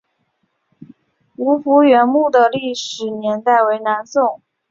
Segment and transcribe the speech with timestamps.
[1.37, 4.41] 吴福源墓的历史年代为南宋。